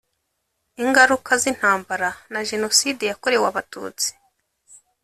ingaruka 0.83 1.31
z’intambara 1.41 2.09
na 2.33 2.39
Jenoside 2.49 3.01
yakorewe 3.11 3.45
Abatutsi 3.51 4.09